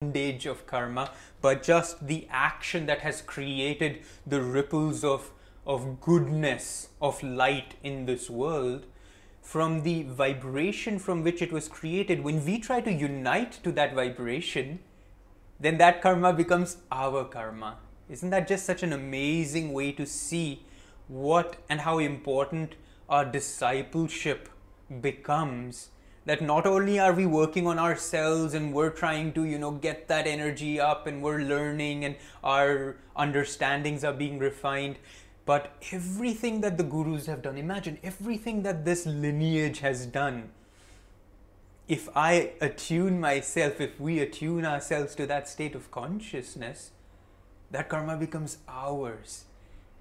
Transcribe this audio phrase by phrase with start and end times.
[0.00, 1.10] bondage of karma,
[1.40, 5.32] but just the action that has created the ripples of,
[5.66, 8.86] of goodness, of light in this world,
[9.42, 13.92] from the vibration from which it was created, when we try to unite to that
[13.92, 14.78] vibration,
[15.58, 17.78] then that karma becomes our karma.
[18.08, 20.62] Isn't that just such an amazing way to see
[21.08, 22.76] what and how important
[23.08, 24.48] our discipleship
[25.00, 25.88] becomes?
[26.28, 30.08] That not only are we working on ourselves and we're trying to, you know, get
[30.08, 34.98] that energy up and we're learning and our understandings are being refined,
[35.46, 40.50] but everything that the gurus have done, imagine everything that this lineage has done
[41.88, 46.90] if I attune myself, if we attune ourselves to that state of consciousness,
[47.70, 49.46] that karma becomes ours.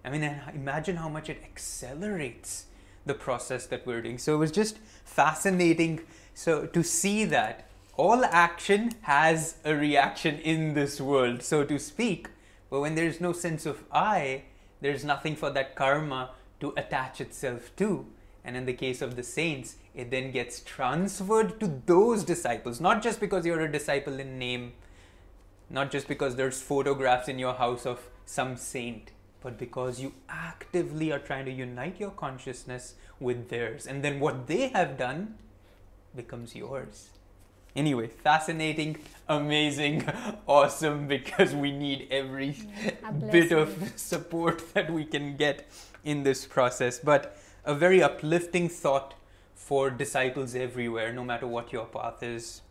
[0.04, 0.24] I mean,
[0.54, 2.66] imagine how much it accelerates
[3.06, 4.18] the process that we're doing.
[4.18, 6.02] So it was just fascinating
[6.38, 12.28] so to see that all action has a reaction in this world, so to speak.
[12.70, 14.44] But when there's no sense of I,
[14.80, 18.06] there's nothing for that karma to attach itself to.
[18.46, 23.02] And in the case of the saints, it then gets transferred to those disciples, not
[23.02, 24.74] just because you're a disciple in name,
[25.72, 29.10] not just because there's photographs in your house of some saint,
[29.42, 33.88] but because you actively are trying to unite your consciousness with theirs.
[33.88, 35.40] And then what they have done
[36.16, 37.10] becomes yours.
[37.76, 38.98] Anyway, fascinating,
[39.30, 40.04] amazing,
[40.48, 42.56] awesome because we need every
[43.32, 45.68] bit of support that we can get
[46.04, 46.98] in this process.
[46.98, 49.14] But a very uplifting thought
[49.54, 52.62] for disciples everywhere, no matter what your path is.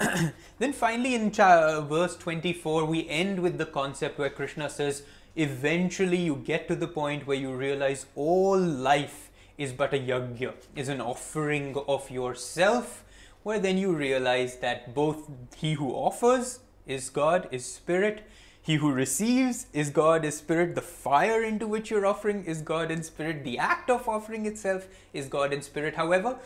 [0.58, 5.02] then finally, in uh, verse 24, we end with the concept where Krishna says,
[5.36, 9.29] Eventually, you get to the point where you realize all life
[9.60, 13.04] is but a yajna, is an offering of yourself,
[13.42, 18.26] where then you realize that both he who offers is God, is spirit,
[18.62, 20.74] he who receives is God, is spirit.
[20.74, 23.44] The fire into which you're offering is God and spirit.
[23.44, 25.94] The act of offering itself is God and spirit.
[25.94, 26.38] However,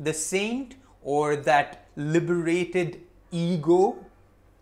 [0.00, 3.98] the saint or that liberated ego,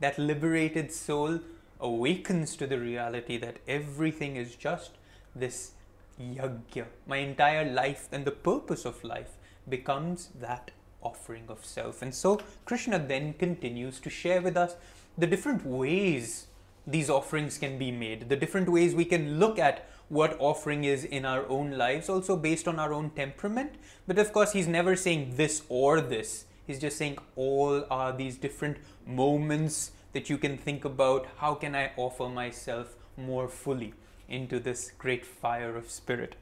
[0.01, 1.39] that liberated soul,
[1.79, 4.93] awakens to the reality that everything is just
[5.35, 5.73] this
[6.21, 6.87] yajna.
[7.07, 9.39] My entire life and the purpose of life
[9.69, 10.71] becomes that
[11.03, 12.03] offering of self.
[12.03, 14.77] And so Krishna then continues to share with us
[15.17, 16.47] the different ways
[16.87, 21.05] these offerings can be made, the different ways we can look at what offering is
[21.05, 23.75] in our own lives, also based on our own temperament.
[24.07, 26.47] But of course, he's never saying this or this.
[26.67, 31.77] He's just saying all are these different moments that you can think about how can
[31.77, 33.95] I offer myself more fully
[34.31, 36.37] into this great fire of spirit.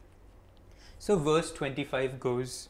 [0.99, 2.69] So, verse 25 goes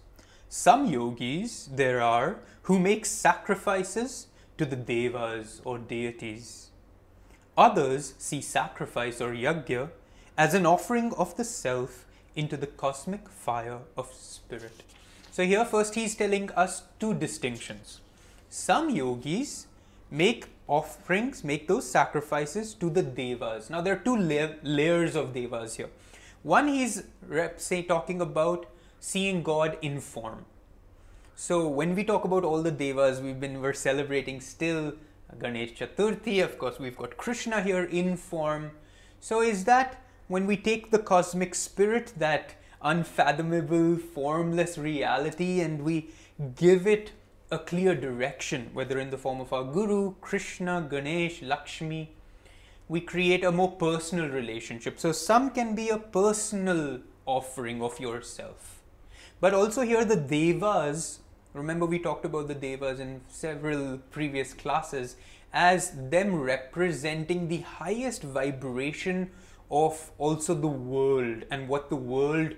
[0.49, 6.69] Some yogis there are who make sacrifices to the devas or deities
[7.59, 9.91] Others see sacrifice or yajna
[10.37, 14.85] as an offering of the self into the cosmic fire of spirit.
[15.33, 18.01] So, here first he's telling us two distinctions.
[18.49, 19.67] Some yogis
[20.09, 23.71] make offerings, make those sacrifices to the devas.
[23.71, 25.89] Now, there are two la- layers of devas here.
[26.43, 27.03] One, he's
[27.57, 28.67] say talking about
[29.01, 30.45] seeing God in form.
[31.35, 34.93] So, when we talk about all the devas, we've been we're celebrating still
[35.41, 36.45] Ganesh Chaturthi.
[36.45, 38.73] Of course, we've got Krishna here in form.
[39.21, 46.11] So, is that when we take the cosmic spirit, that unfathomable, formless reality, and we
[46.57, 47.13] give it
[47.51, 52.15] a clear direction, whether in the form of our Guru, Krishna, Ganesh, Lakshmi,
[52.89, 54.99] we create a more personal relationship.
[54.99, 58.81] So, some can be a personal offering of yourself.
[59.41, 61.21] But also, here the Devas
[61.55, 65.17] Remember, we talked about the Devas in several previous classes
[65.53, 69.31] as them representing the highest vibration
[69.71, 72.55] of also the world and what the world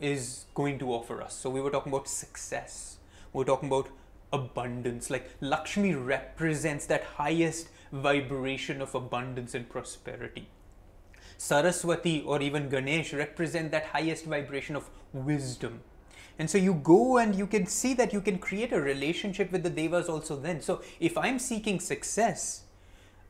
[0.00, 1.34] is going to offer us.
[1.34, 2.96] So, we were talking about success,
[3.32, 3.88] we were talking about
[4.34, 5.10] abundance.
[5.10, 10.48] Like Lakshmi represents that highest vibration of abundance and prosperity.
[11.38, 15.80] Saraswati or even Ganesh represent that highest vibration of wisdom
[16.38, 19.62] and so you go and you can see that you can create a relationship with
[19.62, 20.60] the devas also then.
[20.60, 22.62] So if I'm seeking success,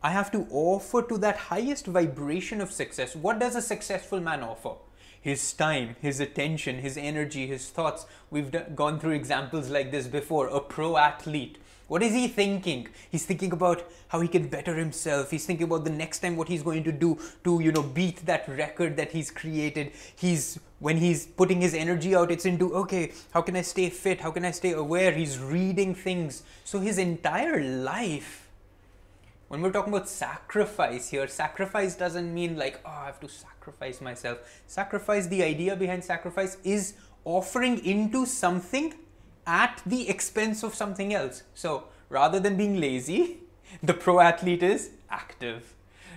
[0.02, 3.14] I have to offer to that highest vibration of success.
[3.14, 4.74] What does a successful man offer?
[5.24, 8.06] His time, his attention, his energy, his thoughts.
[8.30, 10.48] We've gone through examples like this before.
[10.48, 12.88] A pro athlete what is he thinking?
[13.10, 15.30] He's thinking about how he can better himself.
[15.30, 18.24] He's thinking about the next time what he's going to do to, you know, beat
[18.24, 19.92] that record that he's created.
[20.16, 24.20] He's when he's putting his energy out, it's into okay, how can I stay fit?
[24.20, 25.12] How can I stay aware?
[25.12, 26.42] He's reading things.
[26.64, 28.43] So his entire life
[29.48, 34.00] When we're talking about sacrifice here, sacrifice doesn't mean like, oh, I have to sacrifice
[34.00, 34.38] myself.
[34.66, 36.94] Sacrifice, the idea behind sacrifice is
[37.24, 38.94] offering into something
[39.46, 41.42] at the expense of something else.
[41.54, 43.38] So rather than being lazy,
[43.82, 45.74] the pro athlete is active.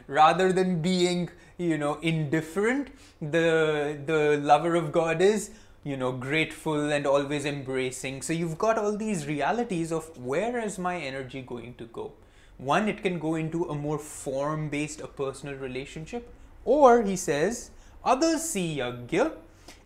[0.08, 2.90] Rather than being, you know, indifferent,
[3.22, 5.52] the the lover of God is,
[5.84, 8.22] you know, grateful and always embracing.
[8.22, 12.14] So you've got all these realities of where is my energy going to go?
[12.58, 16.34] One, it can go into a more form based, a personal relationship,
[16.66, 17.72] or he says,
[18.04, 19.34] others see yagya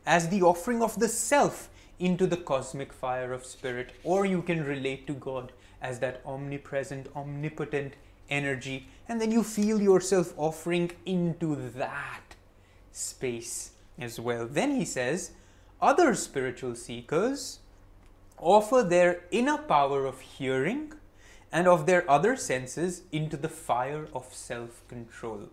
[0.05, 1.69] as the offering of the self
[1.99, 5.51] into the cosmic fire of spirit, or you can relate to God
[5.81, 7.93] as that omnipresent, omnipotent
[8.29, 12.35] energy, and then you feel yourself offering into that
[12.91, 14.47] space as well.
[14.47, 15.31] Then he says,
[15.81, 17.59] other spiritual seekers
[18.37, 20.93] offer their inner power of hearing
[21.51, 25.49] and of their other senses into the fire of self control.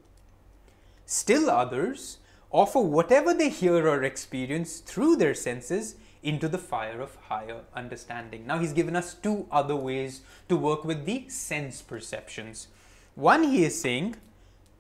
[1.06, 2.18] Still others
[2.50, 8.46] offer whatever they hear or experience through their senses into the fire of higher understanding.
[8.46, 12.68] Now, he's given us two other ways to work with the sense perceptions.
[13.14, 14.16] One, he is saying,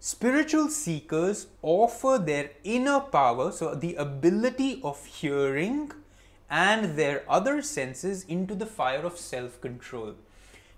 [0.00, 5.92] spiritual seekers offer their inner power, so the ability of hearing
[6.50, 10.14] and their other senses into the fire of self control.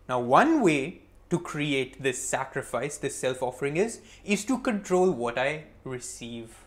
[0.09, 5.39] Now, one way to create this sacrifice, this self offering is, is to control what
[5.39, 6.65] I receive,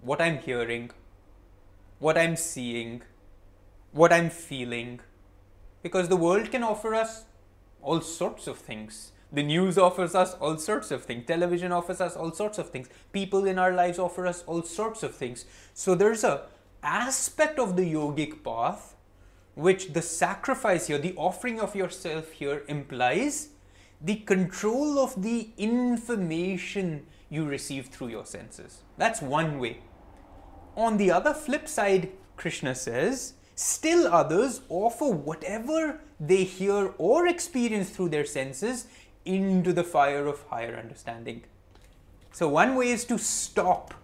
[0.00, 0.90] what I'm hearing,
[1.98, 3.02] what I'm seeing,
[3.92, 5.00] what I'm feeling.
[5.82, 7.24] Because the world can offer us
[7.82, 9.12] all sorts of things.
[9.32, 11.26] The news offers us all sorts of things.
[11.26, 12.88] Television offers us all sorts of things.
[13.12, 15.44] People in our lives offer us all sorts of things.
[15.74, 16.42] So there's a
[16.82, 18.95] aspect of the yogic path
[19.56, 23.48] which the sacrifice here, the offering of yourself here implies
[24.00, 28.82] the control of the information you receive through your senses.
[28.98, 29.78] That's one way.
[30.76, 37.88] On the other flip side, Krishna says, still others offer whatever they hear or experience
[37.88, 38.86] through their senses
[39.24, 41.44] into the fire of higher understanding.
[42.30, 43.94] So, one way is to stop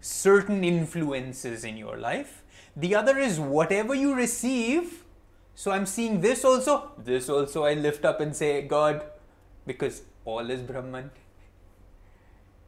[0.00, 2.42] certain influences in your life
[2.76, 5.04] the other is whatever you receive.
[5.54, 9.04] So I'm seeing this also, this also I lift up and say, God,
[9.66, 11.10] because all is Brahman.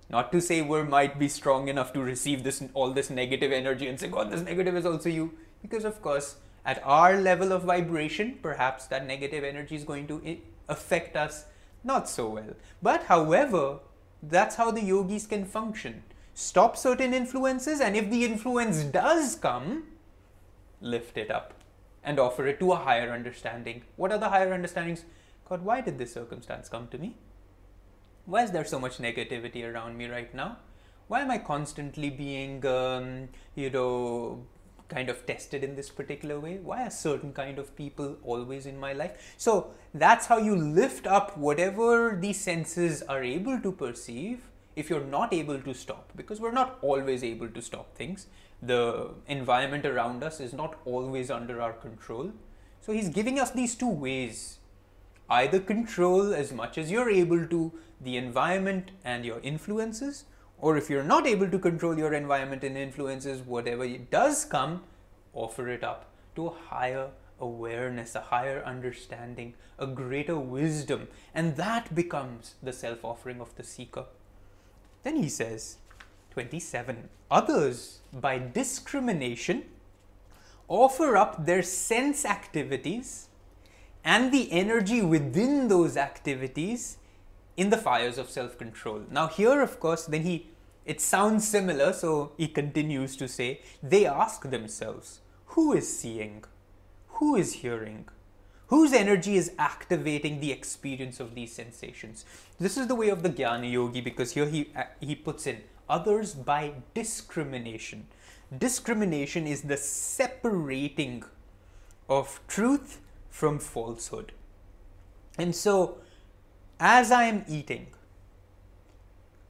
[0.08, 3.88] Not to say we might be strong enough to receive this all this negative energy
[3.88, 5.32] and say, God, this negative is also you.
[5.62, 10.38] Because of course, at our level of vibration, perhaps that negative energy is going to
[10.68, 11.46] affect us
[11.82, 12.54] not so well.
[12.82, 13.78] But however,
[14.22, 16.02] that's how the yogis can function.
[16.34, 19.84] Stop certain influences, and if the influence does come,
[20.86, 21.54] lift it up
[22.02, 23.82] and offer it to a higher understanding.
[23.96, 25.04] What are the higher understandings?
[25.48, 27.16] God, why did this circumstance come to me?
[28.24, 30.58] Why is there so much negativity around me right now?
[31.08, 34.44] Why am I constantly being, um, you know,
[34.88, 36.58] kind of tested in this particular way?
[36.58, 39.34] Why are certain kind of people always in my life?
[39.36, 45.04] So that's how you lift up whatever the senses are able to perceive if you're
[45.04, 48.26] not able to stop, because we're not always able to stop things
[48.62, 52.32] the environment around us is not always under our control.
[52.80, 54.58] So he's giving us these two ways.
[55.28, 60.24] Either control as much as you're able to the environment and your influences,
[60.58, 64.84] or if you're not able to control your environment and influences, whatever it does come,
[65.34, 71.94] offer it up to a higher awareness, a higher understanding, a greater wisdom, and that
[71.94, 74.04] becomes the self offering of the seeker.
[75.02, 75.78] Then he says,
[76.36, 77.08] 27.
[77.30, 79.64] Others, by discrimination,
[80.68, 83.28] offer up their sense activities
[84.04, 86.98] and the energy within those activities
[87.56, 89.00] in the fires of self control.
[89.10, 90.50] Now, here, of course, then he
[90.84, 96.44] it sounds similar, so he continues to say, they ask themselves, who is seeing?
[97.18, 98.04] Who is hearing?
[98.66, 102.26] Whose energy is activating the experience of these sensations?
[102.60, 105.62] This is the way of the Jnana Yogi because here he, uh, he puts in
[105.88, 108.06] others by discrimination.
[108.56, 111.24] Discrimination is the separating
[112.08, 114.32] of truth from falsehood.
[115.38, 115.98] And so,
[116.78, 117.88] as I am eating,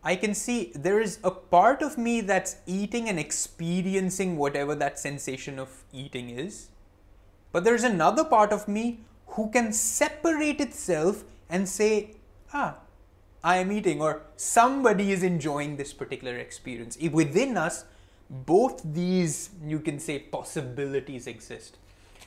[0.02, 4.98] I can see there is a part of me that's eating and experiencing whatever that
[4.98, 6.68] sensation of eating is.
[7.52, 12.12] But there's another part of me who can separate itself and say,
[12.54, 12.76] ah,
[13.42, 16.98] I am eating, or somebody is enjoying this particular experience.
[17.12, 17.84] Within us,
[18.28, 21.76] both these, you can say, possibilities exist.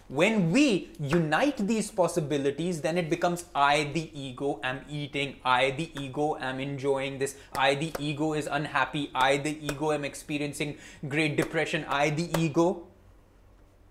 [0.08, 5.36] When we unite these possibilities, then it becomes I, the ego, am eating.
[5.46, 7.36] I, the ego, am enjoying this.
[7.56, 9.12] I, the ego, is unhappy.
[9.14, 11.86] I, the ego, am experiencing great depression.
[11.88, 12.88] I, the ego.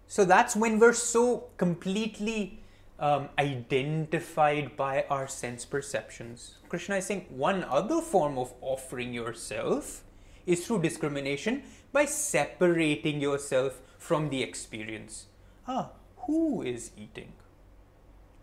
[0.09, 2.59] So that's when we're so completely
[2.99, 6.57] um, identified by our sense perceptions.
[6.69, 10.03] Krishna is saying one other form of offering yourself
[10.47, 11.63] is through discrimination
[11.93, 15.27] by separating yourself from the experience.
[15.67, 15.91] Ah,
[16.27, 17.33] who is eating?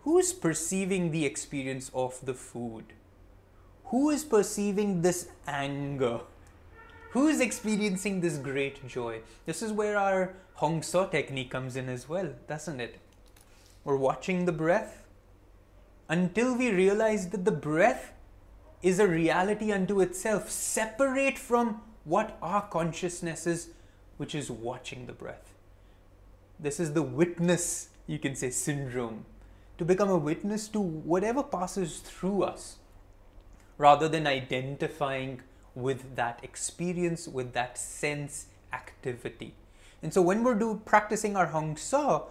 [0.02, 2.92] Who is perceiving the experience of the food?
[3.86, 6.20] Who is perceiving this anger?
[7.10, 9.20] Who is experiencing this great joy?
[9.46, 12.98] This is where our Hong Sau technique comes in as well, doesn't it?
[13.86, 15.04] We're watching the breath
[16.08, 18.12] until we realize that the breath
[18.82, 23.68] is a reality unto itself, separate from what our consciousness is,
[24.16, 25.54] which is watching the breath.
[26.58, 29.24] This is the witness, you can say, syndrome.
[29.78, 32.78] To become a witness to whatever passes through us,
[33.78, 35.42] rather than identifying
[35.76, 39.54] with that experience, with that sense activity.
[40.02, 42.26] And so when we're do, practicing our Hong Sau,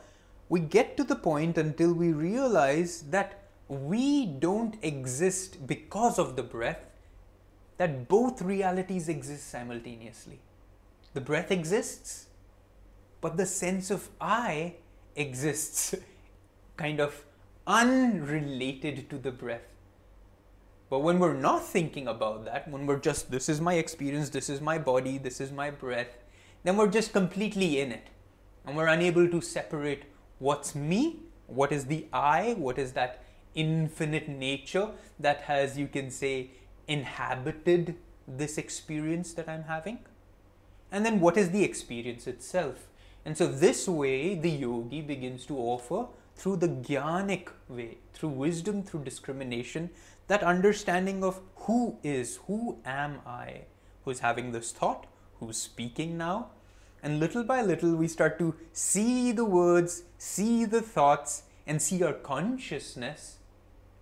[0.49, 6.43] we get to the point until we realize that we don't exist because of the
[6.43, 6.81] breath,
[7.77, 10.39] that both realities exist simultaneously.
[11.13, 12.27] The breath exists,
[13.21, 14.75] but the sense of I
[15.15, 15.95] exists
[16.77, 17.23] kind of
[17.65, 19.75] unrelated to the breath.
[20.89, 24.49] But when we're not thinking about that, when we're just, this is my experience, this
[24.49, 26.19] is my body, this is my breath,
[26.63, 28.07] then we're just completely in it.
[28.65, 30.03] And we're unable to separate
[30.39, 33.23] what's me, what is the I, what is that
[33.53, 34.89] infinite nature
[35.19, 36.51] that has, you can say,
[36.87, 37.95] inhabited
[38.27, 39.99] this experience that I'm having.
[40.91, 42.87] And then what is the experience itself?
[43.25, 48.83] And so, this way, the yogi begins to offer through the jnanic way, through wisdom,
[48.83, 49.89] through discrimination,
[50.27, 53.61] that understanding of who is, who am I,
[54.03, 55.07] who's having this thought,
[55.39, 56.51] who's speaking now.
[57.05, 62.01] And little by little, we start to see the words, see the thoughts, and see
[62.01, 63.37] our consciousness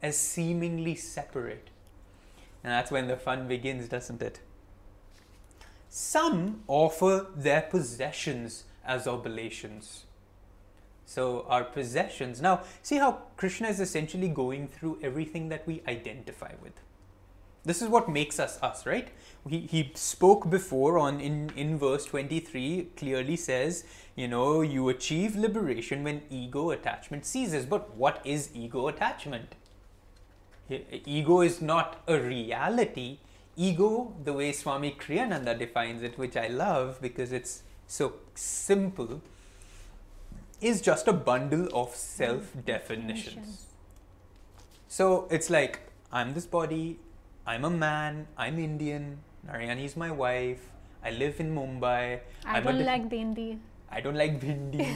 [0.01, 1.69] as seemingly separate.
[2.63, 4.39] And that's when the fun begins, doesn't it?
[5.89, 10.05] Some offer their possessions as oblations.
[11.05, 12.41] So, our possessions.
[12.41, 16.79] Now, see how Krishna is essentially going through everything that we identify with.
[17.65, 19.08] This is what makes us us, right?
[19.48, 25.36] He, he spoke before on in, in verse 23, clearly says, you know, you achieve
[25.36, 27.65] liberation when ego attachment ceases.
[27.65, 29.55] But what is ego attachment?
[30.70, 33.20] Ego is not a reality.
[33.55, 39.22] Ego, the way Swami Kriyananda defines it, which I love because it's so simple,
[40.60, 43.67] is just a bundle of self definitions.
[44.88, 47.00] So it's like, I'm this body,
[47.45, 50.71] I'm a man, I'm Indian, Narayani is my wife,
[51.03, 52.19] I live in Mumbai.
[52.45, 53.59] I I'm don't like bhindi.
[53.91, 54.88] I don't like bhindi.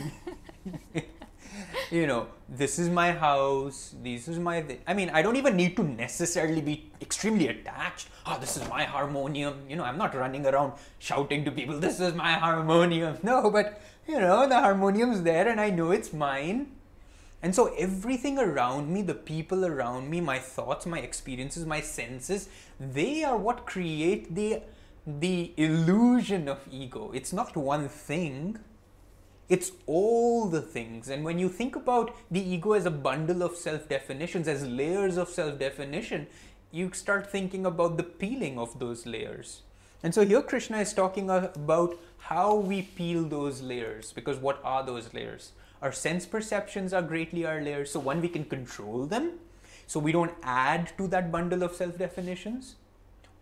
[1.92, 4.62] you know, this is my house, this is my.
[4.62, 8.08] Th- I mean, I don't even need to necessarily be extremely attached.
[8.26, 9.66] Oh, this is my harmonium.
[9.70, 13.18] You know, I'm not running around shouting to people, this is my harmonium.
[13.24, 16.68] No, but, you know, the harmonium's there and I know it's mine.
[17.48, 22.50] And so everything around me, the people around me, my thoughts, my experiences, my senses,
[22.78, 24.64] they are what create the
[25.22, 27.10] the illusion of ego.
[27.14, 28.60] It's not one thing.
[29.48, 31.08] It's all the things.
[31.08, 35.16] And when you think about the ego as a bundle of self definitions, as layers
[35.16, 36.28] of self definition,
[36.74, 39.62] you start thinking about the peeling of those layers.
[40.04, 44.84] And so here Krishna is talking about how we peel those layers because what are
[44.84, 45.54] those layers?
[45.82, 47.92] Our sense perceptions are greatly our layers.
[47.92, 49.40] So one, we can control them.
[49.86, 52.76] So we don't add to that bundle of self definitions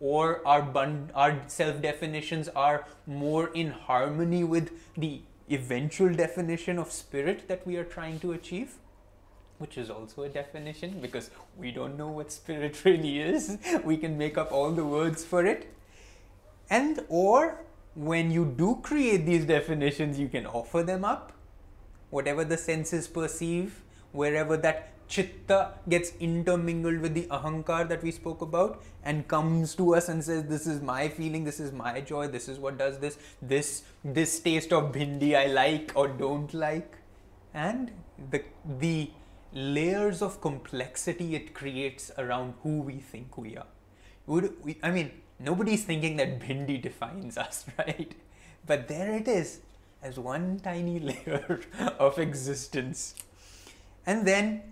[0.00, 6.90] or our bun- our self definitions are more in harmony with the eventual definition of
[6.92, 8.74] spirit that we are trying to achieve
[9.58, 14.18] which is also a definition because we don't know what spirit really is we can
[14.18, 15.72] make up all the words for it
[16.68, 17.64] and or
[17.94, 21.32] when you do create these definitions you can offer them up
[22.10, 23.82] whatever the senses perceive
[24.12, 29.94] wherever that chitta gets intermingled with the ahankar that we spoke about and comes to
[29.94, 32.98] us and says this is my feeling this is my joy this is what does
[32.98, 36.98] this this this taste of bhindi i like or don't like.
[37.54, 37.92] And
[38.30, 38.42] the
[38.78, 39.10] the
[39.52, 43.70] layers of complexity it creates around who we think we are.
[44.26, 48.14] Would we, i mean nobody's thinking that bhindi defines us right?
[48.66, 49.60] But there it is
[50.02, 51.60] as one tiny layer
[51.98, 53.14] of existence.
[54.06, 54.62] And then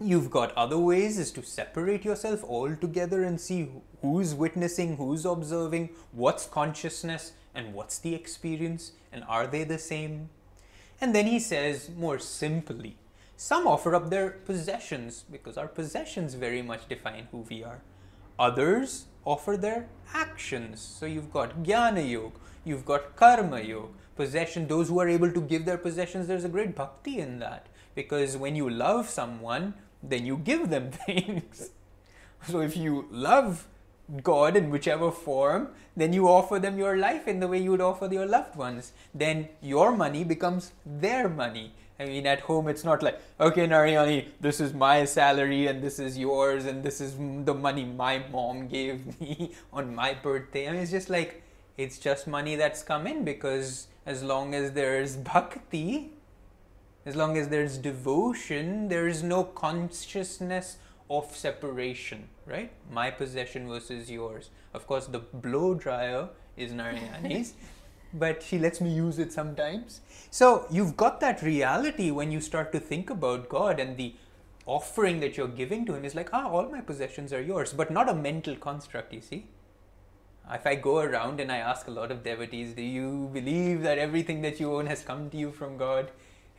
[0.00, 3.68] you've got other ways is to separate yourself altogether and see
[4.02, 10.28] who's witnessing, who's observing, what's consciousness, and what's the experience, and are they the same?
[11.00, 12.96] And then he says more simply,
[13.36, 17.82] some offer up their possessions because our possessions very much define who we are.
[18.38, 20.80] Others offer their actions.
[20.80, 25.40] So you've got Jnana Yoga, you've got Karma Yoga, possession, those who are able to
[25.40, 27.66] give their possessions, there's a great bhakti in that.
[27.94, 31.70] Because when you love someone, then you give them things.
[32.46, 33.66] So if you love
[34.22, 37.80] God in whichever form, then you offer them your life in the way you would
[37.80, 38.92] offer your loved ones.
[39.14, 41.72] Then your money becomes their money.
[41.98, 45.98] I mean, at home, it's not like, okay, Narayani, this is my salary and this
[45.98, 50.68] is yours and this is the money my mom gave me on my birthday.
[50.68, 51.42] I mean, it's just like,
[51.76, 56.12] it's just money that's come in because as long as there's bhakti,
[57.04, 60.78] as long as there's devotion, there is no consciousness
[61.10, 62.72] of separation, right?
[62.90, 64.50] My possession versus yours.
[64.74, 67.54] Of course, the blow dryer is Narayani's,
[68.14, 70.00] but she lets me use it sometimes.
[70.30, 74.14] So you've got that reality when you start to think about God and the
[74.64, 77.90] offering that you're giving to Him is like, ah, all my possessions are yours, but
[77.90, 79.46] not a mental construct, you see.
[80.52, 83.98] If I go around and I ask a lot of devotees, do you believe that
[83.98, 86.10] everything that you own has come to you from God?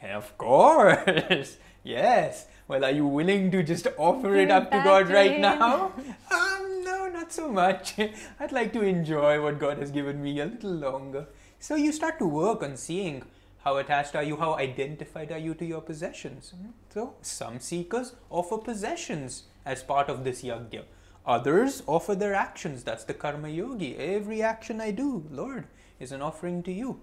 [0.02, 2.48] And of course, yes.
[2.68, 5.94] Well, are you willing to just offer it up to God right now?
[6.30, 7.96] Um, no, not so much.
[8.40, 11.28] I'd like to enjoy what God has given me a little longer.
[11.60, 13.24] So you start to work on seeing
[13.64, 16.54] how attached are you, how identified are you to your possessions.
[16.94, 20.84] So some seekers offer possessions as part of this yajna.
[21.28, 22.84] Others offer their actions.
[22.84, 23.98] That's the karma yogi.
[23.98, 25.68] Every action I do, Lord,
[26.00, 27.02] is an offering to you.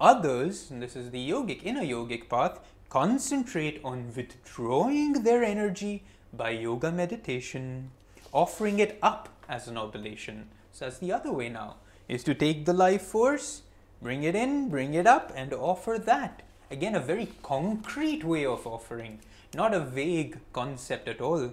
[0.00, 6.02] Others, and this is the yogic, inner yogic path, concentrate on withdrawing their energy
[6.32, 7.92] by yoga meditation,
[8.32, 10.48] offering it up as an oblation.
[10.72, 11.76] So that's the other way now
[12.08, 13.62] is to take the life force,
[14.02, 16.42] bring it in, bring it up, and offer that.
[16.70, 19.20] Again, a very concrete way of offering,
[19.54, 21.52] not a vague concept at all.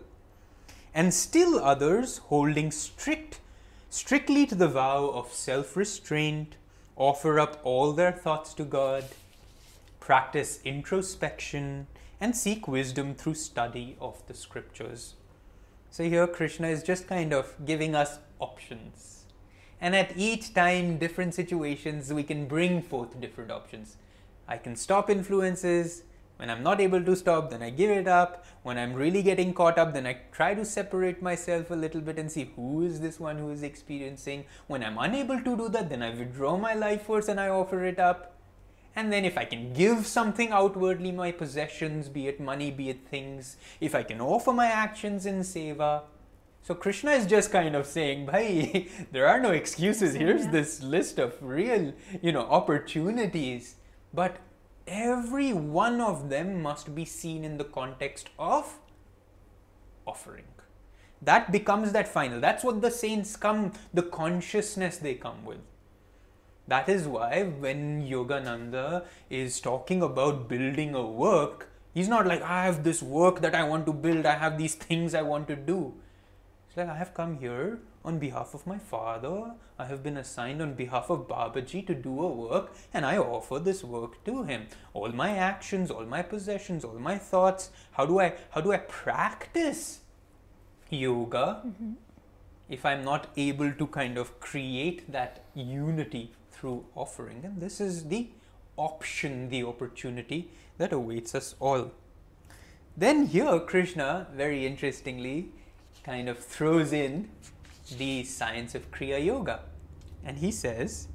[0.94, 3.40] And still others holding strict,
[3.90, 6.56] strictly to the vow of self restraint,
[6.96, 9.06] offer up all their thoughts to God,
[10.00, 11.88] practice introspection,
[12.20, 15.16] and seek wisdom through study of the scriptures.
[15.90, 19.12] So here Krishna is just kind of giving us options
[19.82, 23.98] and at each time, different situations, we can bring forth different options.
[24.48, 26.04] I can stop influences.
[26.42, 28.44] When I'm not able to stop, then I give it up.
[28.64, 32.18] When I'm really getting caught up, then I try to separate myself a little bit
[32.18, 34.46] and see who is this one who is experiencing.
[34.66, 37.86] When I'm unable to do that, then I withdraw my life force and I offer
[37.86, 38.34] it up.
[38.96, 43.08] And then if I can give something outwardly, my possessions, be it money, be it
[43.08, 46.02] things, if I can offer my actions in seva,
[46.64, 50.14] so Krishna is just kind of saying, "Bhai, there are no excuses.
[50.14, 53.78] Here's this list of real, you know, opportunities,
[54.14, 54.38] but
[54.92, 58.78] every one of them must be seen in the context of
[60.06, 60.46] offering.
[61.22, 62.40] That becomes that final.
[62.40, 65.60] That's what the saints come, the consciousness they come with.
[66.68, 72.66] That is why when Yogananda is talking about building a work, he's not like, I
[72.66, 75.56] have this work that I want to build, I have these things I want to
[75.56, 75.94] do
[76.72, 79.54] it's like I have come here on behalf of my father.
[79.78, 83.60] I have been assigned on behalf of Babaji to do a work and I offer
[83.60, 84.68] this work to him.
[84.94, 87.70] All my actions, all my possessions, all my thoughts.
[87.92, 90.00] How do I how do I practice
[90.90, 91.94] yoga mm-hmm.
[92.70, 97.42] if I'm not able to kind of create that unity through offering?
[97.44, 98.30] And this is the
[98.78, 101.92] option, the opportunity that awaits us all.
[102.98, 105.50] Then here Krishna, very interestingly,
[106.04, 107.30] kind of throws in
[107.98, 109.62] the science of Kriya Yoga.
[110.24, 111.08] And he says,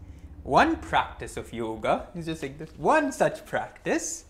[0.46, 4.26] one practice of yoga, he's just like this, one such practice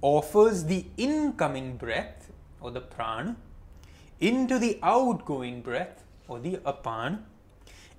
[0.00, 2.30] offers the incoming breath
[2.60, 3.36] or the prana
[4.20, 7.22] into the outgoing breath or the apan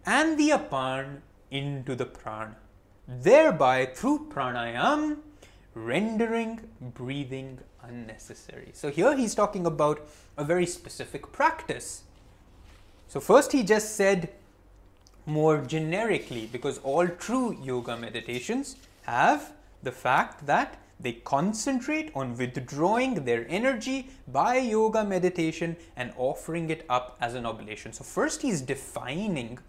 [0.06, 1.20] and the apan
[1.52, 2.56] into the prana,
[3.08, 5.18] thereby through pranayam
[5.74, 8.70] rendering breathing unnecessary.
[8.74, 10.08] So here he's talking about
[10.38, 12.04] a very specific practice.
[13.08, 14.30] So first he just said
[15.26, 23.26] more generically because all true yoga meditations have the fact that they concentrate on withdrawing
[23.26, 27.92] their energy by yoga meditation and offering it up as an oblation.
[27.94, 29.60] So first he's defining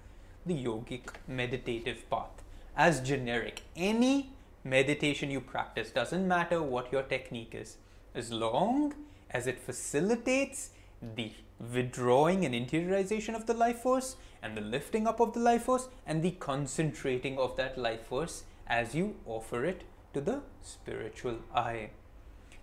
[0.46, 2.44] the yogic meditative path
[2.76, 3.62] as generic.
[3.76, 4.30] Any
[4.64, 7.76] meditation you practice, doesn't matter what your technique is,
[8.14, 8.94] as long
[9.30, 10.70] as it facilitates
[11.16, 15.64] the withdrawing and interiorization of the life force and the lifting up of the life
[15.64, 21.38] force and the concentrating of that life force as you offer it to the spiritual
[21.54, 21.90] eye.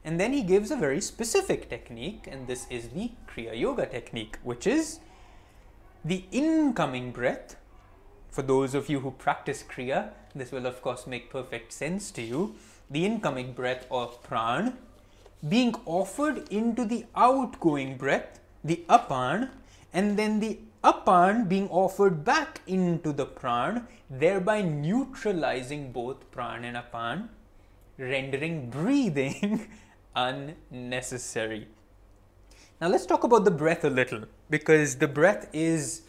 [0.03, 4.37] And then he gives a very specific technique, and this is the Kriya Yoga technique,
[4.43, 4.99] which is
[6.03, 7.55] the incoming breath.
[8.31, 12.21] For those of you who practice Kriya, this will of course make perfect sense to
[12.21, 12.55] you.
[12.89, 14.73] The incoming breath of pran
[15.47, 19.49] being offered into the outgoing breath, the apan,
[19.93, 26.77] and then the apan being offered back into the pran, thereby neutralizing both pran and
[26.77, 27.29] apan,
[27.97, 29.67] rendering breathing
[30.15, 31.67] unnecessary.
[32.79, 36.01] Now let's talk about the breath a little because the breath is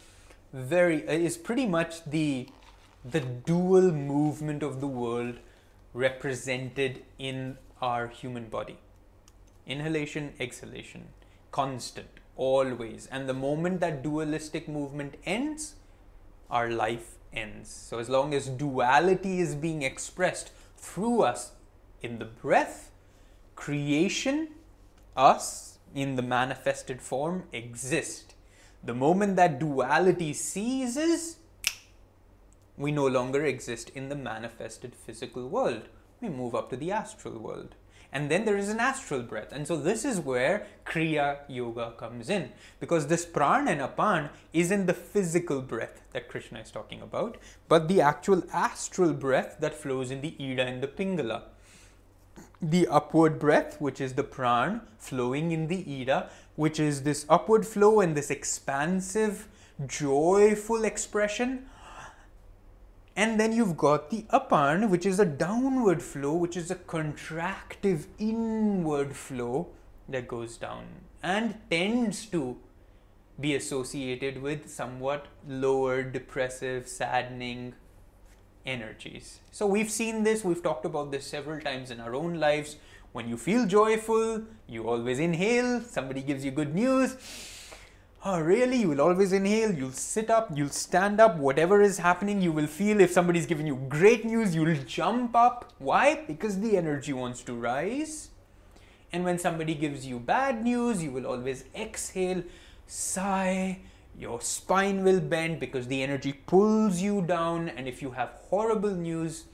[0.51, 2.49] very uh, is pretty much the
[3.05, 5.35] the dual movement of the world
[5.93, 8.77] represented in our human body
[9.65, 11.05] inhalation, exhalation,
[11.51, 13.07] constant, always.
[13.07, 15.75] And the moment that dualistic movement ends,
[16.49, 17.69] our life ends.
[17.69, 21.53] So, as long as duality is being expressed through us
[22.01, 22.91] in the breath,
[23.55, 24.49] creation,
[25.15, 28.35] us in the manifested form exist.
[28.83, 31.37] The moment that duality ceases,
[32.77, 35.83] we no longer exist in the manifested physical world.
[36.19, 37.75] We move up to the astral world
[38.13, 39.51] and then there is an astral breath.
[39.51, 44.69] And so this is where Kriya Yoga comes in because this pran and apan is
[44.71, 49.73] in the physical breath that Krishna is talking about, but the actual astral breath that
[49.73, 51.41] flows in the Ida and the Pingala.
[52.61, 57.65] The upward breath, which is the pran flowing in the Ida, which is this upward
[57.65, 59.47] flow and this expansive,
[59.87, 61.65] joyful expression
[63.15, 68.05] and then you've got the apan, which is a downward flow, which is a contractive
[68.17, 69.67] inward flow
[70.09, 70.85] that goes down
[71.21, 72.57] and tends to
[73.39, 77.73] be associated with somewhat lower depressive, saddening
[78.65, 79.39] energies.
[79.51, 82.77] So we've seen this, we've talked about this several times in our own lives.
[83.11, 87.15] When you feel joyful, you always inhale, somebody gives you good news
[88.25, 88.77] oh really?
[88.77, 89.73] You will always inhale.
[89.73, 90.49] You'll sit up.
[90.55, 91.37] You'll stand up.
[91.37, 93.01] Whatever is happening you will feel.
[93.01, 95.73] If somebody's giving you great news you'll jump up.
[95.79, 96.23] Why?
[96.27, 98.29] Because the energy wants to rise.
[99.11, 102.43] And when somebody gives you bad news you will always exhale.
[102.87, 103.79] Sigh.
[104.17, 107.69] Your spine will bend because the energy pulls you down.
[107.69, 109.45] And if you have horrible news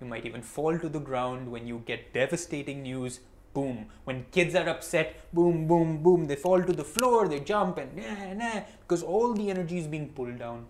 [0.00, 1.50] you might even fall to the ground.
[1.50, 3.20] When you get devastating news
[3.54, 3.86] boom.
[4.04, 7.96] When kids are upset, boom, boom, boom, they fall to the floor, they jump and
[7.96, 10.66] nah, nah, because all the energy is being pulled down.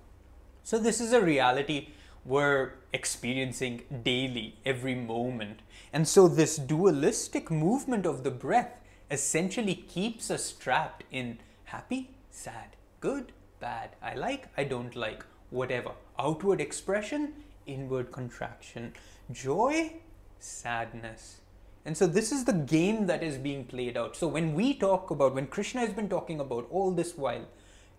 [0.63, 1.89] So, this is a reality
[2.25, 5.61] we're experiencing daily, every moment.
[5.93, 12.77] And so, this dualistic movement of the breath essentially keeps us trapped in happy, sad,
[13.01, 15.93] good, bad, I like, I don't like, whatever.
[16.19, 17.35] Outward expression,
[17.67, 18.95] inward contraction,
[19.31, 19.93] joy,
[20.39, 21.41] sadness
[21.87, 24.17] and so this is the game that is being played out.
[24.17, 27.45] So when we talk about, when Krishna has been talking about all this while,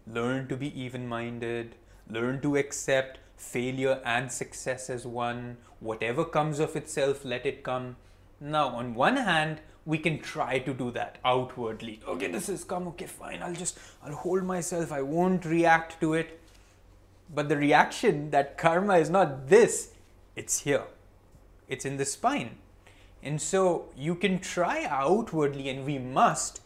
[0.07, 1.75] learn to be even minded,
[2.09, 7.95] learn to accept failure and success as one, whatever comes of itself, let it come.
[8.39, 11.99] Now, on one hand, we can try to do that outwardly.
[12.07, 16.15] Okay, this has come, okay, fine, I'll just, I'll hold myself, I won't react to
[16.15, 16.41] it.
[17.33, 19.91] But the reaction, that karma is not this,
[20.35, 20.85] it's here,
[21.67, 22.57] it's in the spine
[23.23, 26.61] and so you can try outwardly, and we must,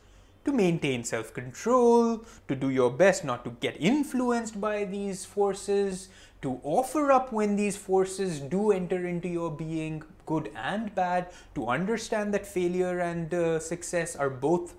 [0.45, 6.09] to maintain self control, to do your best not to get influenced by these forces,
[6.41, 11.67] to offer up when these forces do enter into your being, good and bad, to
[11.67, 14.75] understand that failure and uh, success are both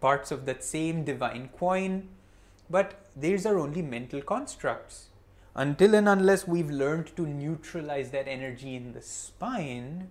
[0.00, 2.08] parts of that same divine coin.
[2.70, 5.06] But these are only mental constructs.
[5.54, 10.10] Until and unless we've learned to neutralize that energy in the spine,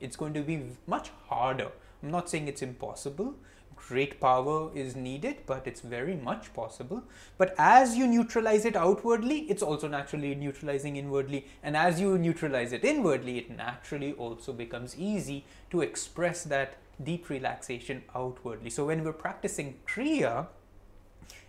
[0.00, 1.70] it's going to be much harder.
[2.02, 3.34] I'm not saying it's impossible.
[3.74, 7.04] Great power is needed, but it's very much possible.
[7.38, 11.46] But as you neutralize it outwardly, it's also naturally neutralizing inwardly.
[11.62, 17.28] And as you neutralize it inwardly, it naturally also becomes easy to express that deep
[17.28, 18.70] relaxation outwardly.
[18.70, 20.48] So when we're practicing Kriya,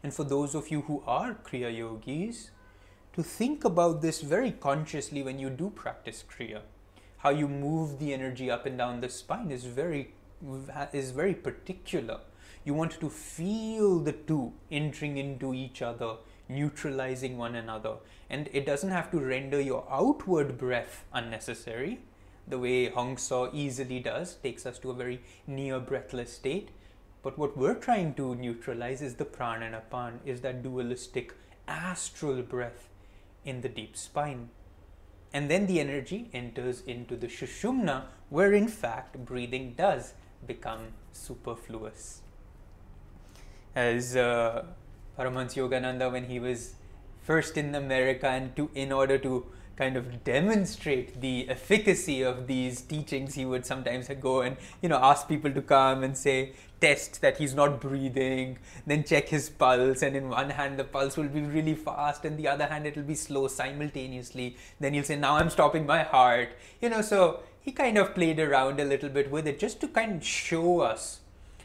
[0.04, 2.52] and for those of you who are Kriya yogis,
[3.14, 6.62] to think about this very consciously when you do practice Kriya
[7.18, 10.14] how you move the energy up and down the spine is very
[10.94, 12.20] is very particular.
[12.64, 16.18] You want to feel the two entering into each other,
[16.50, 17.96] neutralizing one another.
[18.30, 22.00] And it doesn't have to render your outward breath unnecessary.
[22.48, 26.70] the way Hong Sau easily does, takes us to a very near breathless state.
[27.22, 31.34] But what we're trying to neutralize is the prana and apan, is that dualistic
[31.68, 32.88] astral breath
[33.44, 34.50] in the deep spine.
[35.38, 40.16] And then the energy enters into the Sushumna, where in fact breathing does
[40.48, 42.24] become superfluous.
[43.76, 44.66] As uh,
[45.16, 46.74] Paramahansa Yogananda, when he was
[47.22, 49.46] first in America, and to in order to
[49.78, 54.98] kind of demonstrate the efficacy of these teachings, he would sometimes go and you know
[54.98, 60.02] ask people to come and say test that he's not breathing, then check his pulse,
[60.02, 62.96] and in one hand the pulse will be really fast, and the other hand it
[62.96, 64.56] will be slow simultaneously.
[64.80, 66.50] Then he'll say, "Now I'm stopping my heart,"
[66.82, 67.02] you know.
[67.02, 70.26] So he kind of played around a little bit with it just to kind of
[70.26, 71.20] show us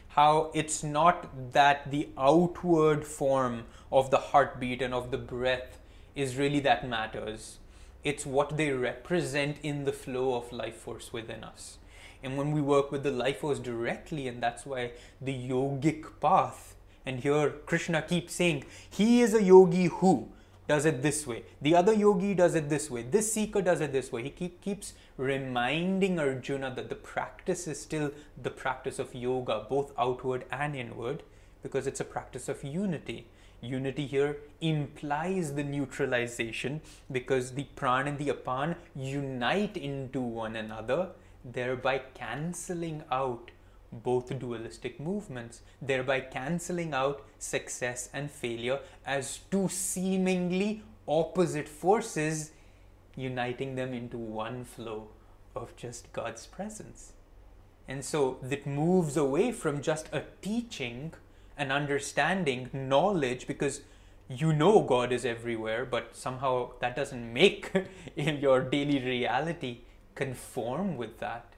[0.09, 5.79] how it's not that the outward form of the heartbeat and of the breath
[6.15, 7.57] is really that matters
[8.03, 11.77] it's what they represent in the flow of life force within us.
[12.21, 16.75] And when we work with the life force directly, and that's why the yogic path,
[17.05, 20.29] and here Krishna keeps saying, He is a yogi who
[20.67, 21.43] does it this way.
[21.61, 23.03] The other yogi does it this way.
[23.03, 24.23] This seeker does it this way.
[24.23, 28.11] He keep, keeps reminding Arjuna that the practice is still
[28.41, 31.23] the practice of yoga, both outward and inward,
[31.61, 33.27] because it's a practice of unity
[33.63, 41.09] unity here implies the neutralization because the pran and the apan unite into one another,
[41.45, 43.51] thereby cancelling out
[43.91, 52.51] both dualistic movements, thereby cancelling out success and failure as two seemingly opposite forces,
[53.15, 55.07] uniting them into one flow
[55.55, 57.13] of just God's presence.
[57.87, 61.13] And so that moves away from just a teaching
[61.57, 63.81] and understanding, knowledge, because
[64.29, 67.71] you know God is everywhere, but somehow that doesn't make
[68.15, 69.79] in your daily reality
[70.15, 71.53] conform with that.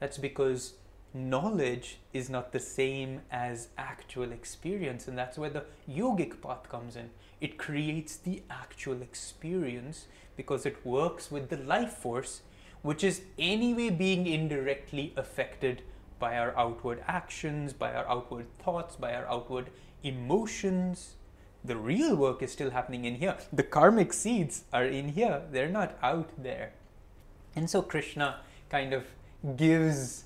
[0.00, 0.74] That's because
[1.14, 6.96] knowledge is not the same as actual experience, and that's where the yogic path comes
[6.96, 7.10] in.
[7.40, 10.06] It creates the actual experience
[10.36, 12.42] because it works with the life force,
[12.82, 15.82] which is anyway being indirectly affected
[16.18, 19.70] by our outward actions, by our outward thoughts, by our outward
[20.02, 21.14] emotions.
[21.64, 23.36] The real work is still happening in here.
[23.52, 26.72] The karmic seeds are in here, they're not out there.
[27.56, 29.04] And so Krishna kind of
[29.56, 30.24] gives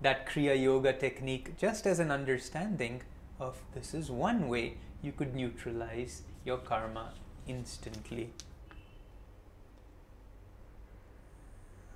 [0.00, 3.02] that Kriya Yoga technique just as an understanding
[3.40, 7.12] of this is one way you could neutralize your karma
[7.46, 8.30] instantly.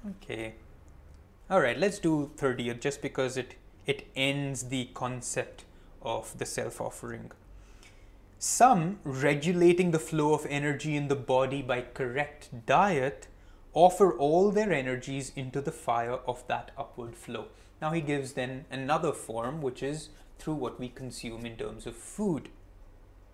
[0.07, 0.55] Okay.
[1.51, 3.55] All right, let's do 30th just because it,
[3.87, 5.65] it ends the concept
[6.03, 7.33] of the self offering.
[8.39, 13.29] Some, regulating the flow of energy in the body by correct diet,
[13.73, 17.47] offer all their energies into the fire of that upward flow.
[17.81, 21.97] Now he gives then another form, which is through what we consume in terms of
[21.97, 22.51] food.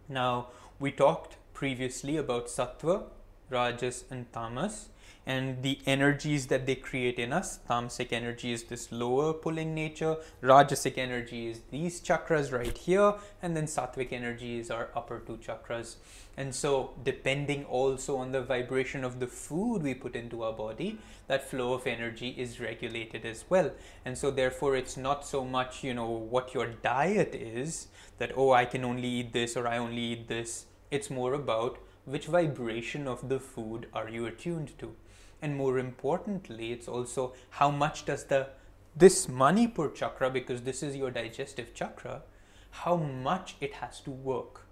[0.08, 3.06] Now, we talked previously about sattva,
[3.54, 4.88] rajas, and tamas
[5.26, 7.58] and the energies that they create in us.
[7.68, 13.56] Tamasic energy is this lower pulling nature, Rajasic energy is these chakras right here, and
[13.56, 15.96] then Sattvic energy is our upper two chakras.
[16.36, 20.98] And so, depending also on the vibration of the food we put into our body,
[21.28, 23.70] that flow of energy is regulated as well.
[24.04, 27.86] And so, therefore, it's not so much, you know, what your diet is
[28.18, 30.66] that, oh, I can only eat this or I only eat this.
[30.90, 34.94] It's more about which vibration of the food are you attuned to?
[35.40, 38.48] And more importantly it's also how much does the
[38.96, 42.22] this manipur chakra because this is your digestive chakra
[42.70, 44.62] how much it has to work.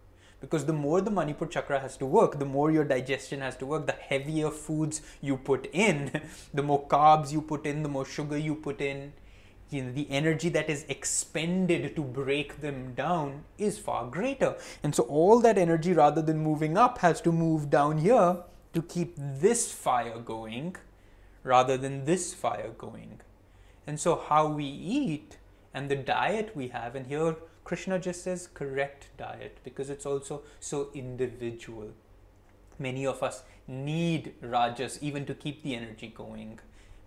[0.41, 3.67] Because the more the manipur chakra has to work the more your digestion has to
[3.67, 6.21] work the heavier foods you put in
[6.55, 9.13] the more carbs you put in the more sugar you put in
[9.73, 14.57] you know, the energy that is expended to break them down is far greater.
[14.83, 18.39] And so all that energy rather than moving up has to move down here
[18.75, 20.77] to keep this fire going
[21.43, 23.21] rather than this fire going.
[23.87, 25.39] And so, how we eat
[25.75, 30.43] and the diet we have, and here Krishna just says correct diet because it's also
[30.61, 31.91] so individual.
[32.79, 36.61] Many of us need rajas even to keep the energy going.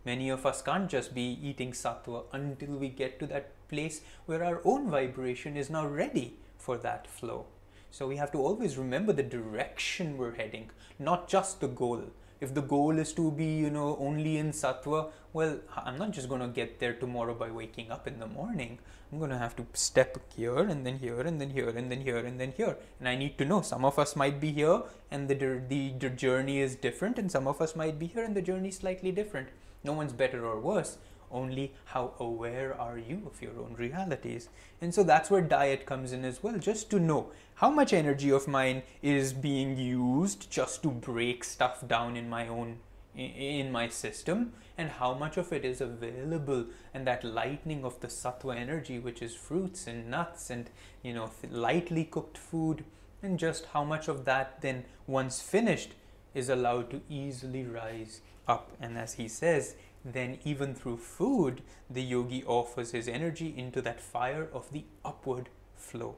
[0.05, 4.43] Many of us can't just be eating sattva until we get to that place where
[4.43, 7.45] our own vibration is now ready for that flow.
[7.89, 12.03] So we have to always remember the direction we're heading, not just the goal.
[12.39, 16.29] If the goal is to be, you know, only in sattva, well, I'm not just
[16.29, 18.77] going to get there tomorrow by waking up in the morning.
[19.11, 22.01] I'm going to have to step here and then here and then here and then
[22.01, 22.77] here and then here.
[22.99, 26.09] And I need to know some of us might be here and the, the, the
[26.09, 29.11] journey is different, and some of us might be here and the journey is slightly
[29.11, 29.47] different.
[29.85, 30.97] No one's better or worse.
[31.31, 34.49] Only how aware are you of your own realities?
[34.81, 38.31] And so that's where diet comes in as well, just to know how much energy
[38.31, 42.79] of mine is being used just to break stuff down in my own
[43.15, 48.07] in my system and how much of it is available and that lightening of the
[48.07, 50.69] sattva energy which is fruits and nuts and
[51.01, 52.83] you know lightly cooked food
[53.23, 55.93] and just how much of that then once finished
[56.33, 58.71] is allowed to easily rise up.
[58.79, 59.75] And as he says
[60.07, 65.49] then even through food the yogi offers his energy into that fire of the upward
[65.75, 66.15] flow.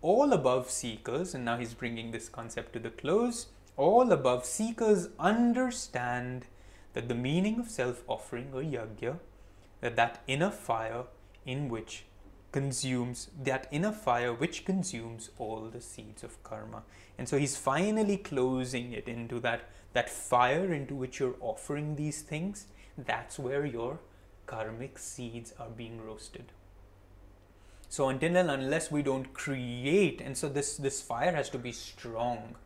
[0.00, 5.08] All above seekers and now he's bringing this concept to the close all above seekers
[5.18, 6.46] understand
[6.92, 9.18] that the meaning of self-offering or yajna,
[9.80, 11.04] that that inner fire
[11.46, 12.04] in which
[12.52, 16.82] consumes that inner fire which consumes all the seeds of karma.
[17.16, 22.22] And so he's finally closing it into that that fire into which you're offering these
[22.22, 24.00] things that's where your
[24.46, 26.52] karmic seeds are being roasted.
[27.88, 31.72] So until and unless we don't create and so this this fire has to be
[31.72, 32.56] strong.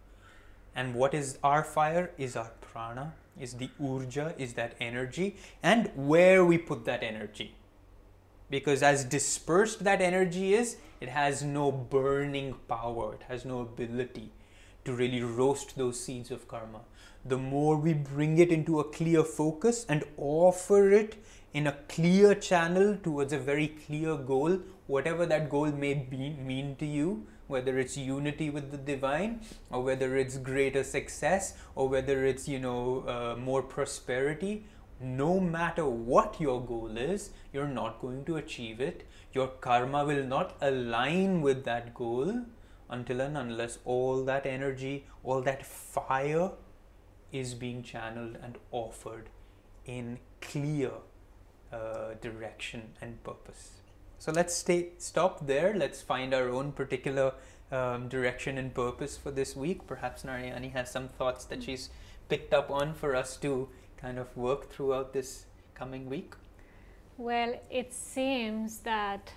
[0.74, 2.10] And what is our fire?
[2.18, 5.36] Is our prana is the urja is that energy.
[5.62, 7.54] And where we put that energy.
[8.48, 13.14] Because as dispersed that energy is it has no burning power.
[13.14, 14.30] It has no ability
[14.84, 16.82] to really roast those seeds of karma
[17.28, 21.16] the more we bring it into a clear focus and offer it
[21.52, 26.76] in a clear channel towards a very clear goal whatever that goal may be, mean
[26.76, 32.24] to you whether it's unity with the divine or whether it's greater success or whether
[32.26, 34.64] it's you know uh, more prosperity
[35.00, 39.06] no matter what your goal is you're not going to achieve it.
[39.32, 42.42] Your karma will not align with that goal
[42.88, 46.50] until and unless all that energy all that fire
[47.32, 49.28] is being channeled and offered
[49.84, 50.92] in clear
[51.72, 53.80] uh, direction and purpose
[54.18, 55.74] so let's stay stop there.
[55.74, 57.34] Let's find our own particular
[57.70, 59.86] um, direction and purpose for this week.
[59.86, 61.90] Perhaps Narayani has some thoughts that she's
[62.28, 66.34] picked up on for us to kind of work throughout this coming week.
[67.18, 69.32] Well, it seems that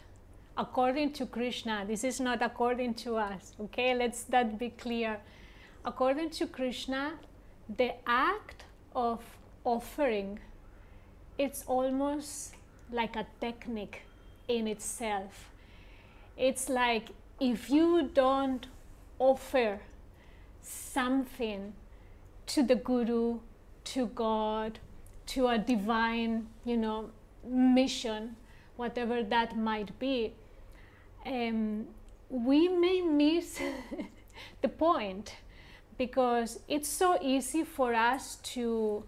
[0.57, 3.93] according to Krishna, this is not according to us, okay?
[3.93, 5.19] Let's that be clear.
[5.85, 7.13] According to Krishna,
[7.77, 8.63] the act
[8.95, 9.21] of
[9.63, 10.39] offering
[11.39, 12.53] it's almost
[12.91, 14.01] like a technique
[14.49, 15.49] in itself.
[16.37, 18.67] It's like if you don't
[19.17, 19.79] offer
[20.61, 21.73] something
[22.47, 23.39] to the Guru,
[23.85, 24.79] to God,
[25.27, 27.11] to a divine, you know,
[27.47, 28.35] mission,
[28.75, 30.33] whatever that might be,
[31.25, 31.87] um,
[32.29, 33.61] we may miss
[34.61, 35.35] the point
[35.99, 39.03] because it's so easy for us to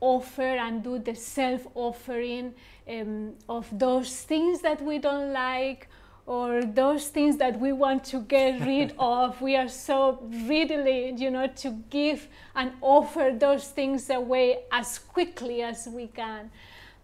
[0.00, 2.54] offer and do the self offering
[2.88, 5.88] um, of those things that we don't like
[6.24, 9.40] or those things that we want to get rid of.
[9.42, 15.62] We are so readily, you know, to give and offer those things away as quickly
[15.62, 16.50] as we can.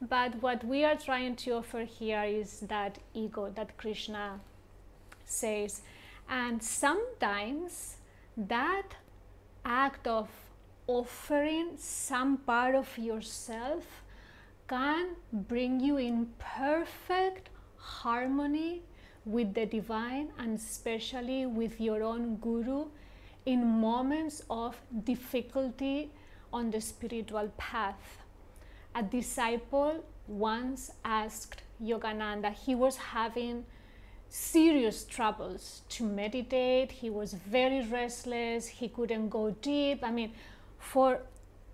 [0.00, 4.40] But what we are trying to offer here is that ego that Krishna
[5.24, 5.82] says.
[6.28, 7.96] And sometimes
[8.37, 8.95] that
[9.64, 10.29] act of
[10.87, 14.03] offering some part of yourself
[14.68, 18.83] can bring you in perfect harmony
[19.25, 22.87] with the divine and especially with your own guru
[23.47, 26.11] in moments of difficulty
[26.53, 28.23] on the spiritual path.
[28.95, 33.64] A disciple once asked Yogananda, he was having
[34.33, 40.03] serious troubles to meditate, he was very restless, he couldn't go deep.
[40.03, 40.33] I mean,
[40.79, 41.21] for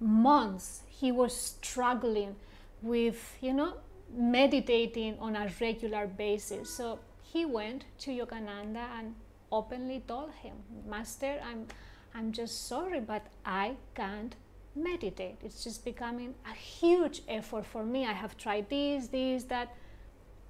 [0.01, 2.37] months he was struggling
[2.83, 3.75] with you know
[4.15, 6.71] meditating on a regular basis.
[6.71, 9.15] So he went to yogananda and
[9.51, 10.53] openly told him
[10.87, 11.67] master i'm
[12.15, 14.37] i'm just sorry but i can't
[14.79, 15.37] meditate.
[15.43, 18.07] It's just becoming a huge effort for me.
[18.07, 19.75] I have tried this this that.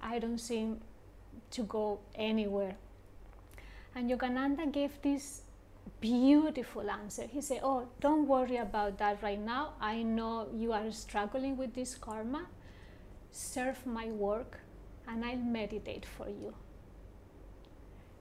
[0.01, 0.79] I don't seem
[1.51, 2.75] to go anywhere
[3.95, 5.41] and yogananda gave this
[5.99, 7.23] beautiful answer.
[7.27, 9.73] He said, Oh, don't worry about that right now.
[9.81, 12.47] I know you are struggling with this karma.
[13.31, 14.59] Serve my work
[15.07, 16.53] and I'll meditate for you.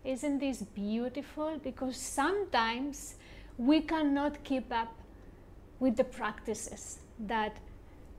[0.05, 1.59] Isn't this beautiful?
[1.63, 3.17] Because sometimes
[3.57, 4.95] we cannot keep up
[5.81, 7.59] with the practices that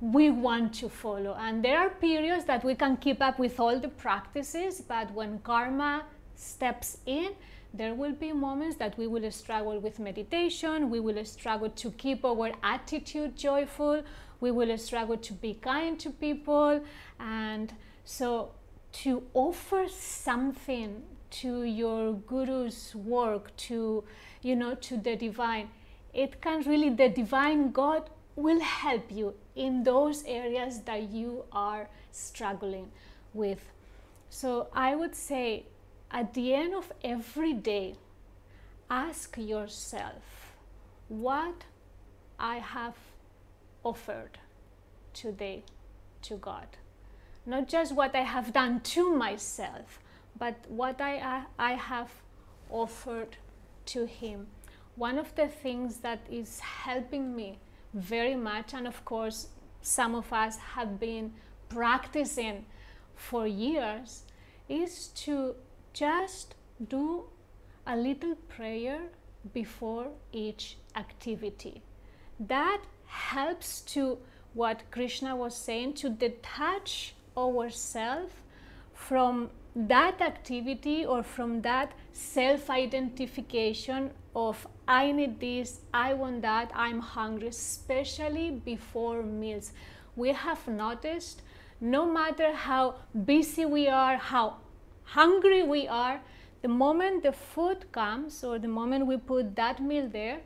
[0.02, 1.36] we want to follow.
[1.40, 5.40] And there are periods that we can keep up with all the practices, but when
[5.40, 7.34] karma steps in,
[7.74, 12.26] there will be moments that we will struggle with meditation, we will struggle to keep
[12.26, 14.02] our attitude joyful,
[14.40, 16.82] we will struggle to be kind to people.
[17.20, 17.74] And
[18.06, 18.52] so
[19.04, 24.04] to offer something to your guru's work, to,
[24.42, 25.70] you know, to the divine,
[26.14, 28.10] it can really, the divine God
[28.40, 32.92] will help you in those areas that you are struggling
[33.34, 33.70] with.
[34.30, 35.66] So I would say
[36.12, 37.96] at the end of every day,
[38.90, 40.56] ask yourself
[41.08, 41.66] what
[42.40, 42.96] I have
[43.84, 44.40] offered
[45.14, 45.64] today
[46.24, 46.68] to God.
[47.46, 50.00] Not just what I have done to myself,
[50.38, 52.12] but what I, I have
[52.70, 53.38] offered
[53.88, 54.48] to Him.
[54.96, 57.60] One of the things that is helping me
[57.94, 59.48] very much, and of course,
[59.82, 61.34] some of us have been
[61.70, 62.66] practicing
[63.16, 64.24] for years,
[64.68, 65.56] is to
[65.94, 66.56] just
[66.88, 67.24] do
[67.86, 69.02] a little prayer
[69.54, 71.82] before each activity.
[72.40, 74.20] That helps to
[74.54, 78.34] what Krishna was saying to detach ourselves
[78.94, 86.72] from that activity or from that self identification of I need this, I want that,
[86.76, 89.72] I'm hungry, especially before meals.
[90.16, 91.42] We have noticed
[91.80, 92.96] no matter how
[93.26, 94.58] busy we are, how
[95.04, 96.22] hungry we are,
[96.62, 100.42] the moment the food comes or the moment we put that meal there,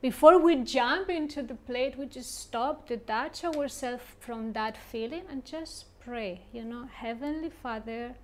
[0.00, 5.44] before we jump into the plate, we just stop, detach ourselves from that feeling and
[5.44, 6.42] just pray.
[6.52, 8.14] You know, Heavenly Father,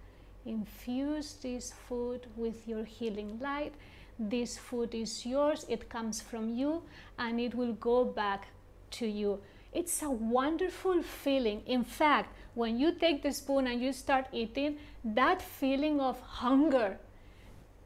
[0.47, 3.75] infuse this food with your healing light.
[4.19, 6.83] This food is yours, it comes from you,
[7.19, 8.49] and it will go back
[8.93, 9.41] to you.
[9.73, 11.63] It's a wonderful feeling.
[11.67, 16.99] In fact, when you take the spoon and you start eating, that feeling of hunger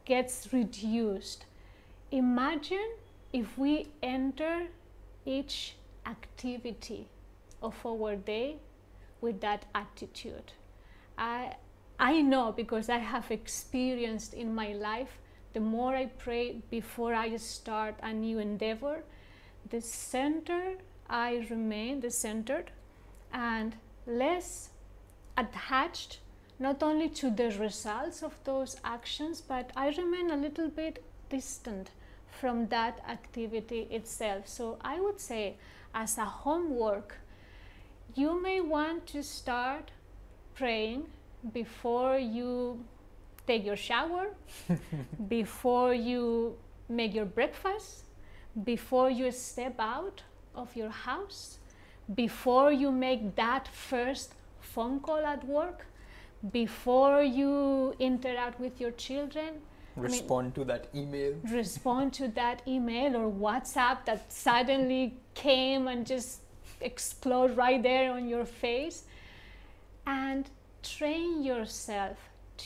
[0.05, 1.47] gets reduced.
[2.11, 2.91] Imagine
[3.33, 4.67] if we enter
[5.25, 7.09] each activity
[7.63, 8.57] of our day
[9.21, 10.53] with that attitude.
[11.17, 11.57] I,
[11.99, 15.19] I know because I have experienced in my life
[15.53, 19.03] the more I pray before I start a new endeavor,
[19.71, 20.75] the center
[21.11, 22.71] I remain, the centered,
[23.33, 23.75] and
[24.07, 24.71] less
[25.37, 26.21] attached
[26.59, 31.91] not only to the results of those actions, but I remain a little bit distant
[32.31, 34.47] from that activity itself.
[34.47, 35.57] So I would say,
[35.95, 37.17] as a homework,
[38.15, 39.91] you may want to start
[40.55, 41.07] praying
[41.53, 42.85] before you
[43.47, 44.29] take your shower,
[45.29, 46.57] before you
[46.89, 48.05] make your breakfast,
[48.65, 50.23] before you step out
[50.55, 51.59] of your house,
[52.15, 55.87] before you make that first phone call at work,
[56.53, 59.55] before you interact with your children.
[59.97, 61.35] Respond I mean, to that email.
[61.51, 66.41] Respond to that email or WhatsApp that suddenly came and just
[66.81, 69.05] explode right there on your face.
[70.07, 70.49] And
[70.83, 72.19] train yourself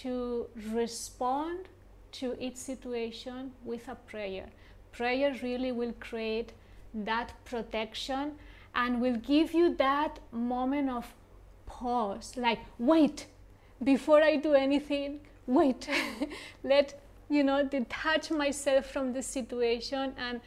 [0.02, 1.68] to respond
[2.12, 4.46] to each situation with a prayer.
[4.92, 6.52] Prayer really will create
[6.94, 8.32] that protection
[8.74, 11.14] and will give you that moment of
[11.66, 13.26] pause like wait
[13.82, 15.88] before i do anything wait
[16.62, 20.40] let you know detach myself from the situation and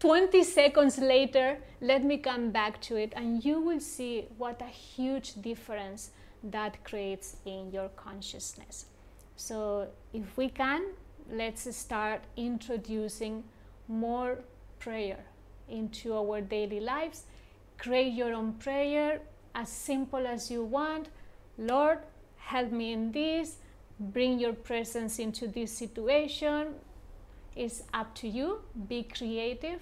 [0.00, 4.66] 20 seconds later let me come back to it and you will see what a
[4.66, 6.10] huge difference
[6.44, 8.86] that creates in your consciousness
[9.36, 10.84] so if we can
[11.30, 13.42] let's start introducing
[13.88, 14.38] more
[14.78, 15.24] prayer
[15.68, 17.24] into our daily lives.
[17.78, 19.20] Create your own prayer
[19.54, 21.08] as simple as you want.
[21.58, 21.98] Lord,
[22.36, 23.56] help me in this.
[23.98, 26.74] Bring your presence into this situation.
[27.56, 28.60] It's up to you.
[28.88, 29.80] Be creative,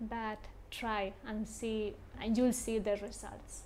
[0.00, 0.38] but
[0.70, 3.62] try and see, and you'll see the results.